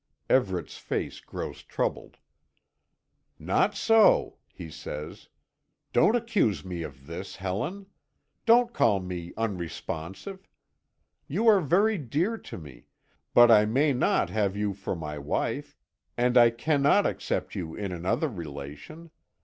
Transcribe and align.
Everet's 0.31 0.79
face 0.79 1.19
grows 1.19 1.61
troubled: 1.61 2.17
"Not 3.37 3.75
so," 3.75 4.37
he 4.51 4.67
says; 4.71 5.29
"don't 5.93 6.15
accuse 6.15 6.65
me 6.65 6.81
of 6.81 7.05
this, 7.05 7.35
Helen. 7.35 7.85
Don't 8.47 8.73
call 8.73 8.99
me 8.99 9.31
unresponsive. 9.37 10.49
You 11.27 11.45
are 11.47 11.61
very 11.61 11.99
dear 11.99 12.39
to 12.39 12.57
me 12.57 12.85
but 13.35 13.51
I 13.51 13.65
may 13.65 13.93
not 13.93 14.31
have 14.31 14.57
you 14.57 14.73
for 14.73 14.95
my 14.95 15.19
wife, 15.19 15.77
and 16.17 16.35
I 16.35 16.49
cannot 16.49 17.05
accept 17.05 17.53
you 17.53 17.75
in 17.75 17.91
another 17.91 18.27
relation. 18.27 19.11